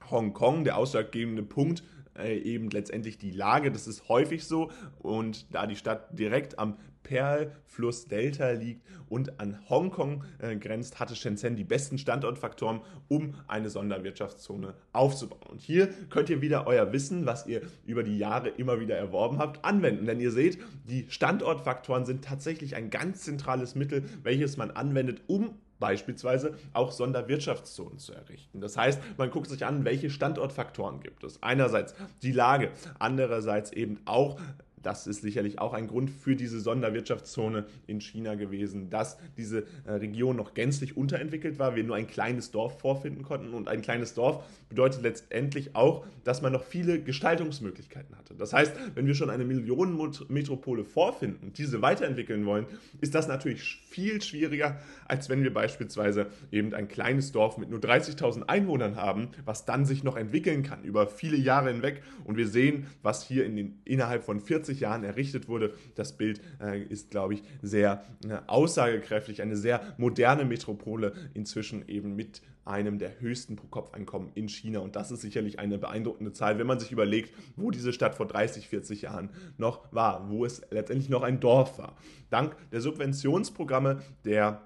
Hongkong, 0.10 0.63
der 0.63 0.77
ausschlaggebende 0.77 1.43
Punkt 1.43 1.83
äh, 2.17 2.38
eben 2.38 2.69
letztendlich 2.69 3.17
die 3.17 3.31
Lage. 3.31 3.72
Das 3.72 3.88
ist 3.88 4.07
häufig 4.10 4.45
so. 4.45 4.72
Und 5.00 5.53
da 5.53 5.67
die 5.67 5.75
Stadt 5.75 6.17
direkt 6.17 6.60
am 6.60 6.77
Perlfluss 7.03 8.07
Delta 8.07 8.51
liegt 8.51 8.81
und 9.10 9.39
an 9.39 9.60
Hongkong 9.69 10.24
äh, 10.39 10.55
grenzt, 10.55 11.00
hatte 11.00 11.15
Shenzhen 11.15 11.55
die 11.55 11.63
besten 11.63 11.98
Standortfaktoren, 11.98 12.81
um 13.10 13.36
eine 13.48 13.69
Sonderwirtschaftszone 13.69 14.74
aufzubauen. 14.91 15.43
Und 15.50 15.62
hier 15.62 15.88
könnt 16.10 16.29
ihr 16.29 16.41
wieder 16.41 16.65
euer 16.67 16.91
Wissen, 16.93 17.25
was 17.25 17.45
ihr 17.45 17.62
über 17.86 18.03
die 18.03 18.17
Jahre 18.17 18.50
immer 18.50 18.79
wieder 18.79 18.98
erworben 18.98 19.38
habt, 19.38 19.63
anwenden. 19.63 20.05
Denn 20.05 20.19
ihr 20.19 20.31
seht, 20.31 20.57
die 20.86 21.05
Standortfaktoren 21.10 22.05
sind 22.05 22.24
tatsächlich 22.24 22.75
ein 22.75 22.89
ganz 22.89 23.22
zentrales 23.22 23.75
Mittel, 23.75 24.03
welches 24.24 24.57
man 24.57 24.72
anwendet, 24.72 25.22
um 25.27 25.55
beispielsweise 25.79 26.55
auch 26.72 26.93
Sonderwirtschaftszonen 26.93 28.00
zu 28.00 28.13
errichten. 28.13 28.62
Das 28.62 28.77
heißt, 28.77 29.01
man 29.17 29.29
guckt 29.31 29.50
sich 29.50 29.65
an, 29.65 29.83
welche 29.83 30.10
Standortfaktoren 30.10 31.01
gibt 31.01 31.25
es. 31.25 31.43
Einerseits 31.43 31.93
die 32.22 32.31
Lage, 32.31 32.72
andererseits 33.00 33.74
eben 33.74 34.00
auch 34.05 34.39
das 34.83 35.07
ist 35.07 35.21
sicherlich 35.21 35.59
auch 35.59 35.73
ein 35.73 35.87
Grund 35.87 36.09
für 36.09 36.35
diese 36.35 36.59
Sonderwirtschaftszone 36.59 37.65
in 37.87 38.01
China 38.01 38.35
gewesen, 38.35 38.89
dass 38.89 39.17
diese 39.37 39.63
äh, 39.85 39.93
Region 39.93 40.35
noch 40.35 40.53
gänzlich 40.53 40.95
unterentwickelt 40.95 41.57
war, 41.57 41.75
wir 41.75 41.83
nur 41.83 41.95
ein 41.95 42.07
kleines 42.07 42.51
Dorf 42.51 42.79
vorfinden 42.79 43.23
konnten. 43.23 43.53
Und 43.53 43.67
ein 43.67 43.81
kleines 43.81 44.13
Dorf 44.13 44.43
bedeutet 44.69 45.01
letztendlich 45.01 45.75
auch, 45.75 46.05
dass 46.23 46.41
man 46.41 46.53
noch 46.53 46.63
viele 46.63 46.99
Gestaltungsmöglichkeiten 46.99 48.17
hatte. 48.17 48.33
Das 48.35 48.53
heißt, 48.53 48.73
wenn 48.95 49.07
wir 49.07 49.15
schon 49.15 49.29
eine 49.29 49.45
Millionenmetropole 49.45 50.83
vorfinden 50.83 51.47
und 51.47 51.57
diese 51.57 51.81
weiterentwickeln 51.81 52.45
wollen, 52.45 52.65
ist 53.01 53.15
das 53.15 53.27
natürlich 53.27 53.81
viel 53.85 54.21
schwieriger, 54.21 54.79
als 55.07 55.29
wenn 55.29 55.43
wir 55.43 55.53
beispielsweise 55.53 56.27
eben 56.51 56.73
ein 56.73 56.87
kleines 56.87 57.31
Dorf 57.31 57.57
mit 57.57 57.69
nur 57.69 57.79
30.000 57.79 58.43
Einwohnern 58.43 58.95
haben, 58.95 59.29
was 59.45 59.65
dann 59.65 59.85
sich 59.85 60.03
noch 60.03 60.17
entwickeln 60.17 60.63
kann 60.63 60.83
über 60.83 61.07
viele 61.07 61.37
Jahre 61.37 61.71
hinweg. 61.71 62.03
Und 62.23 62.37
wir 62.37 62.47
sehen, 62.47 62.87
was 63.01 63.23
hier 63.23 63.45
in 63.45 63.55
den, 63.55 63.79
innerhalb 63.85 64.23
von 64.23 64.39
40 64.39 64.73
40 64.74 64.80
Jahren 64.82 65.03
errichtet 65.03 65.48
wurde. 65.48 65.74
Das 65.96 66.13
Bild 66.18 66.42
äh, 66.62 66.82
ist, 66.82 67.12
glaube 67.12 67.36
ich, 67.36 67.44
sehr 67.62 68.03
äh, 68.27 68.38
aussagekräftig. 68.48 69.42
Eine 69.42 69.56
sehr 69.56 69.82
moderne 69.98 70.46
Metropole 70.46 71.13
inzwischen 71.34 71.88
eben 71.88 72.15
mit 72.15 72.42
einem 72.65 72.98
der 72.98 73.20
höchsten 73.20 73.56
Pro-Kopf-Einkommen 73.56 74.32
in 74.36 74.48
China. 74.48 74.80
Und 74.80 74.96
das 74.96 75.12
ist 75.12 75.22
sicherlich 75.22 75.60
eine 75.60 75.77
beeindruckende 75.77 76.32
Zahl, 76.32 76.58
wenn 76.60 76.68
man 76.68 76.80
sich 76.80 76.92
überlegt, 76.92 77.34
wo 77.56 77.72
diese 77.72 77.92
Stadt 77.92 78.15
vor 78.15 78.25
30, 78.25 78.70
40 78.70 79.01
Jahren 79.03 79.30
noch 79.58 79.92
war, 79.92 80.30
wo 80.30 80.46
es 80.46 80.62
letztendlich 80.72 81.10
noch 81.10 81.24
ein 81.24 81.39
Dorf 81.39 81.77
war. 81.77 81.98
Dank 82.30 82.56
der 82.72 82.82
Subventionsprogramme 82.82 84.01
der 84.24 84.62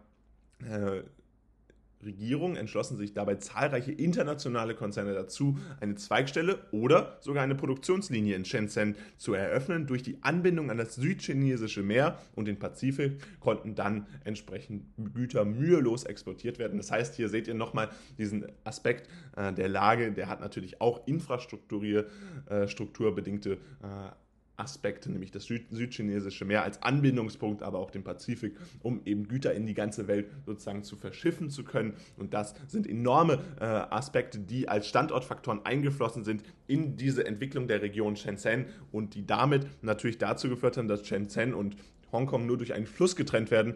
Regierung 2.04 2.56
entschlossen 2.56 2.98
sich 2.98 3.13
dabei 3.13 3.36
zahlreiche 3.36 3.92
internationale 3.92 4.74
Konzerne 4.75 5.13
dazu, 5.13 5.58
eine 5.80 5.96
Zweigstelle 5.96 6.60
oder 6.72 7.18
sogar 7.22 7.44
eine 7.44 7.56
Produktionslinie 7.56 8.36
in 8.36 8.46
Shenzhen 8.46 8.96
zu 9.18 9.34
eröffnen. 9.34 9.88
Durch 9.88 10.04
die 10.04 10.22
Anbindung 10.22 10.70
an 10.72 10.77
das 10.77 10.96
südchinesische 10.96 11.84
Meer 11.84 12.18
und 12.36 12.48
den 12.48 12.60
Pazifik 12.60 13.22
konnten 13.39 13.75
dann 13.75 14.08
entsprechend 14.24 14.86
Güter 15.13 15.44
mühelos 15.46 16.04
exportiert 16.04 16.60
werden. 16.60 16.77
Das 16.77 16.92
heißt, 16.92 17.16
hier 17.16 17.30
seht 17.30 17.48
ihr 17.48 17.56
nochmal 17.56 17.89
diesen 18.18 18.46
Aspekt 18.63 19.10
äh, 19.36 19.54
der 19.54 19.70
Lage, 19.70 20.12
der 20.12 20.30
hat 20.30 20.39
natürlich 20.39 20.82
auch 20.82 21.08
infrastrukturbedingte 21.08 23.54
äh, 23.54 23.58
Aspekte, 24.58 25.12
nämlich 25.12 25.32
das 25.32 25.46
Süd 25.46 25.68
südchinesische 25.70 26.44
Meer 26.44 26.64
als 26.64 26.82
Anbindungspunkt, 26.82 27.62
aber 27.62 27.78
auch 27.78 27.92
den 27.92 28.04
Pazifik, 28.04 28.58
um 28.82 29.02
eben 29.06 29.28
Güter 29.28 29.54
in 29.54 29.68
die 29.68 29.76
ganze 29.76 30.08
Welt 30.08 30.30
sozusagen 30.46 30.84
zu 30.84 30.96
verschiffen 30.96 31.52
zu 31.52 31.64
können. 31.64 31.94
Und 32.18 32.34
das 32.34 32.56
sind 32.68 32.90
enorme 32.90 33.40
äh, 33.60 33.66
Aspekte, 33.66 34.40
die 34.40 34.68
als 34.68 34.88
Standortfaktoren 34.88 35.64
eingeflossen 35.64 36.24
sind 36.24 36.44
in 36.66 36.98
diese 36.98 37.26
Entwicklung 37.26 37.68
der 37.68 37.84
Region 37.84 38.16
Shenzhen 38.16 38.66
und 38.92 39.14
die 39.14 39.26
damit 39.26 39.68
natürlich 39.84 40.18
dazu 40.18 40.50
geführt 40.50 40.78
haben, 40.78 40.88
dass 40.88 41.08
Shenzhen 41.08 41.54
und 41.54 41.78
Hongkong 42.12 42.46
nur 42.46 42.58
durch 42.58 42.74
einen 42.74 42.88
Fluss 42.88 43.16
getrennt 43.16 43.52
werden, 43.52 43.76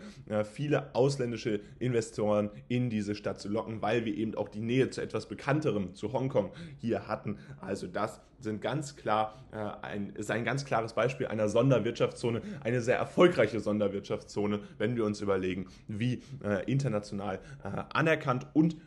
viele 0.52 0.96
ausländische 0.96 1.60
Investoren 1.80 2.50
in 2.68 2.90
diese 2.90 3.16
Stadt 3.16 3.40
zu 3.40 3.50
locken, 3.50 3.82
weil 3.82 4.06
wir 4.06 4.16
eben 4.16 4.36
auch 4.36 4.50
die 4.50 4.62
Nähe 4.62 4.90
zu 4.90 5.02
etwas 5.02 5.28
Bekannterem, 5.28 5.94
zu 5.96 6.14
Hongkong, 6.14 6.52
hier 6.80 7.08
hatten. 7.08 7.38
Also 7.60 7.88
das 7.88 8.22
sind 8.44 8.62
ganz 8.62 8.96
klar, 8.96 9.44
äh, 9.52 9.86
ein, 9.86 10.10
ist 10.16 10.32
ein 10.32 10.44
ganz 10.44 10.66
klares 10.66 10.94
Beispiel 10.94 11.28
einer 11.28 11.50
Sonderwirtschaftszone, 11.50 12.42
eine 12.64 12.82
sehr 12.82 12.98
erfolgreiche 12.98 13.60
Sonderwirtschaftszone, 13.60 14.60
wenn 14.78 14.96
wir 14.96 15.06
uns 15.06 15.22
überlegen, 15.22 15.68
wie 15.88 16.22
äh, 16.44 16.64
international 16.72 17.40
äh, 17.64 17.84
anerkannt 17.94 18.48
und 18.54 18.78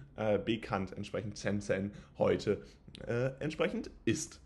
bekannt 0.45 0.93
entsprechend 0.97 1.37
Shenzhen 1.41 1.91
heute 2.19 2.63
entsprechend 3.41 3.91
ist 4.05 4.41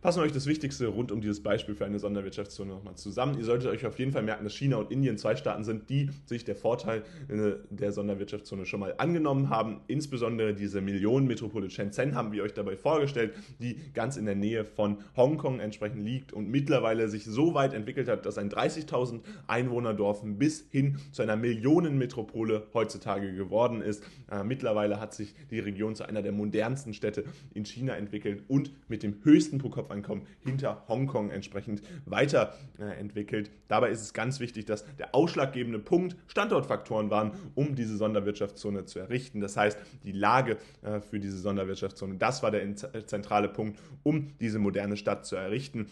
fassen 0.00 0.20
wir 0.20 0.26
euch 0.26 0.32
das 0.32 0.46
Wichtigste 0.46 0.86
rund 0.86 1.10
um 1.10 1.20
dieses 1.20 1.42
Beispiel 1.42 1.74
für 1.74 1.84
eine 1.84 1.98
Sonderwirtschaftszone 1.98 2.72
nochmal 2.72 2.94
zusammen. 2.94 3.36
Ihr 3.36 3.44
solltet 3.44 3.68
euch 3.70 3.84
auf 3.84 3.98
jeden 3.98 4.12
Fall 4.12 4.22
merken, 4.22 4.44
dass 4.44 4.54
China 4.54 4.76
und 4.76 4.92
Indien 4.92 5.18
zwei 5.18 5.34
Staaten 5.34 5.64
sind, 5.64 5.90
die 5.90 6.10
sich 6.26 6.44
der 6.44 6.54
Vorteil 6.54 7.02
der 7.28 7.92
Sonderwirtschaftszone 7.92 8.64
schon 8.64 8.80
mal 8.80 8.94
angenommen 8.98 9.50
haben. 9.50 9.80
Insbesondere 9.88 10.54
diese 10.54 10.80
Millionenmetropole 10.80 11.68
Shenzhen 11.70 12.14
haben 12.14 12.32
wir 12.32 12.44
euch 12.44 12.54
dabei 12.54 12.76
vorgestellt, 12.76 13.34
die 13.58 13.76
ganz 13.92 14.16
in 14.16 14.24
der 14.24 14.36
Nähe 14.36 14.64
von 14.64 14.98
Hongkong 15.16 15.58
entsprechend 15.58 16.04
liegt 16.04 16.32
und 16.32 16.48
mittlerweile 16.48 17.08
sich 17.08 17.24
so 17.24 17.54
weit 17.54 17.74
entwickelt 17.74 18.08
hat, 18.08 18.24
dass 18.24 18.38
ein 18.38 18.50
30.000 18.50 19.20
Einwohnerdorf 19.48 20.22
bis 20.24 20.66
hin 20.70 20.98
zu 21.10 21.22
einer 21.22 21.36
Millionenmetropole 21.36 22.68
heutzutage 22.72 23.34
geworden 23.34 23.82
ist. 23.82 24.04
Äh, 24.30 24.44
mittlerweile 24.44 25.00
hat 25.00 25.12
sich 25.14 25.34
die 25.50 25.58
Region 25.58 25.94
zu 25.96 26.08
einer 26.08 26.22
der 26.22 26.32
modernsten 26.32 26.94
Städte 26.94 27.24
in 27.52 27.64
China 27.64 27.94
entwickelt 27.94 28.44
und 28.48 28.72
mit 28.88 29.02
dem 29.02 29.16
höchsten 29.24 29.58
pro 29.58 29.70
Kopf 29.70 29.87
Kopfeinkommen 29.88 30.26
hinter 30.40 30.84
Hongkong 30.88 31.30
entsprechend 31.30 31.82
weiterentwickelt. 32.04 33.50
Dabei 33.68 33.90
ist 33.90 34.02
es 34.02 34.12
ganz 34.12 34.40
wichtig, 34.40 34.66
dass 34.66 34.84
der 34.96 35.14
ausschlaggebende 35.14 35.78
Punkt 35.78 36.16
Standortfaktoren 36.26 37.10
waren, 37.10 37.32
um 37.54 37.74
diese 37.74 37.96
Sonderwirtschaftszone 37.96 38.84
zu 38.84 38.98
errichten. 38.98 39.40
Das 39.40 39.56
heißt, 39.56 39.78
die 40.04 40.12
Lage 40.12 40.58
äh, 40.82 41.00
für 41.00 41.18
diese 41.18 41.38
Sonderwirtschaftszone, 41.38 42.16
das 42.16 42.42
war 42.42 42.50
der 42.50 42.76
zentrale 43.06 43.48
Punkt, 43.48 43.80
um 44.02 44.28
diese 44.40 44.58
moderne 44.58 44.96
Stadt 44.96 45.26
zu 45.26 45.36
errichten. 45.36 45.86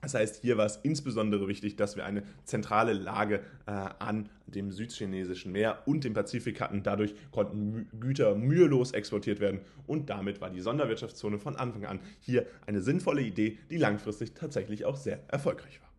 Das 0.00 0.14
heißt, 0.14 0.40
hier 0.40 0.56
war 0.56 0.66
es 0.66 0.76
insbesondere 0.82 1.46
wichtig, 1.48 1.76
dass 1.76 1.96
wir 1.96 2.04
eine 2.04 2.22
zentrale 2.44 2.92
Lage 2.92 3.40
äh, 3.66 3.72
an 3.98 4.28
dem 4.46 4.70
südchinesischen 4.70 5.52
Meer 5.52 5.82
und 5.86 6.04
dem 6.04 6.14
Pazifik 6.14 6.60
hatten. 6.60 6.82
Dadurch 6.82 7.14
konnten 7.30 7.88
Güter 8.00 8.34
mühelos 8.34 8.92
exportiert 8.92 9.40
werden 9.40 9.60
und 9.86 10.10
damit 10.10 10.40
war 10.40 10.50
die 10.50 10.60
Sonderwirtschaftszone 10.60 11.38
von 11.38 11.56
Anfang 11.56 11.84
an 11.84 12.00
hier 12.20 12.46
eine 12.66 12.80
sinnvolle 12.80 13.22
Idee, 13.22 13.58
die 13.70 13.76
langfristig 13.76 14.34
tatsächlich 14.34 14.84
auch 14.84 14.96
sehr 14.96 15.20
erfolgreich 15.28 15.80
war. 15.80 15.89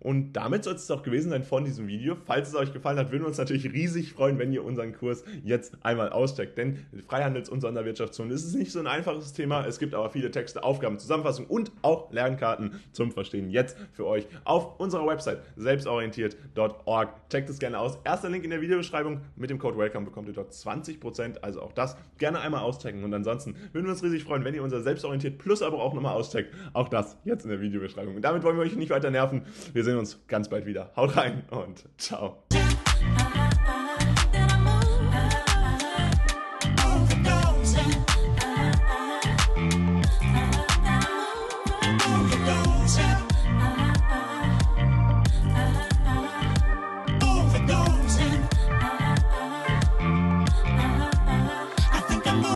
Und 0.00 0.32
damit 0.34 0.64
soll 0.64 0.74
es 0.74 0.90
auch 0.90 1.02
gewesen 1.02 1.30
sein 1.30 1.44
von 1.44 1.64
diesem 1.64 1.88
Video. 1.88 2.16
Falls 2.26 2.48
es 2.48 2.54
euch 2.54 2.72
gefallen 2.72 2.98
hat, 2.98 3.10
würden 3.10 3.22
wir 3.22 3.28
uns 3.28 3.38
natürlich 3.38 3.72
riesig 3.72 4.12
freuen, 4.12 4.38
wenn 4.38 4.52
ihr 4.52 4.64
unseren 4.64 4.92
Kurs 4.92 5.24
jetzt 5.44 5.76
einmal 5.82 6.10
auscheckt. 6.10 6.56
Denn 6.56 6.86
Freihandels- 7.08 7.48
und 7.48 7.60
Sonderwirtschaftszone 7.60 8.32
ist 8.32 8.54
nicht 8.54 8.72
so 8.72 8.78
ein 8.78 8.86
einfaches 8.86 9.32
Thema. 9.32 9.66
Es 9.66 9.78
gibt 9.78 9.94
aber 9.94 10.10
viele 10.10 10.30
Texte, 10.30 10.62
Aufgaben, 10.62 10.98
Zusammenfassungen 10.98 11.50
und 11.50 11.72
auch 11.82 12.12
Lernkarten 12.12 12.80
zum 12.92 13.12
Verstehen 13.12 13.50
jetzt 13.50 13.76
für 13.92 14.06
euch 14.06 14.26
auf 14.44 14.78
unserer 14.78 15.06
Website 15.06 15.42
selbstorientiert.org. 15.56 17.28
Checkt 17.30 17.50
es 17.50 17.58
gerne 17.58 17.78
aus. 17.78 17.98
Erster 18.04 18.30
Link 18.30 18.44
in 18.44 18.50
der 18.50 18.60
Videobeschreibung. 18.60 19.20
Mit 19.36 19.50
dem 19.50 19.58
Code 19.58 19.78
WELCOME 19.78 20.06
bekommt 20.06 20.28
ihr 20.28 20.34
dort 20.34 20.52
20%. 20.52 21.38
Also 21.42 21.62
auch 21.62 21.72
das 21.72 21.96
gerne 22.18 22.40
einmal 22.40 22.62
auschecken. 22.62 23.04
Und 23.04 23.12
ansonsten 23.14 23.56
würden 23.72 23.86
wir 23.86 23.92
uns 23.92 24.02
riesig 24.02 24.24
freuen, 24.24 24.44
wenn 24.44 24.54
ihr 24.54 24.62
unser 24.62 24.82
Selbstorientiert 24.82 25.38
Plus 25.38 25.62
aber 25.62 25.82
auch 25.82 25.94
nochmal 25.94 26.14
auscheckt. 26.14 26.54
Auch 26.72 26.88
das 26.88 27.16
jetzt 27.24 27.44
in 27.44 27.50
der 27.50 27.60
Videobeschreibung. 27.60 28.16
Und 28.16 28.22
damit 28.22 28.42
wollen 28.42 28.56
wir 28.56 28.62
euch 28.62 28.76
nicht 28.76 28.90
weiter 28.90 29.10
nerven. 29.10 29.42
Wir 29.72 29.84
sehen 29.88 29.98
uns 29.98 30.18
ganz 30.26 30.48
bald 30.48 30.66
wieder. 30.66 30.92
Haut 30.96 31.16
rein 31.16 31.44
und 31.50 31.84
ciao. 31.98 32.42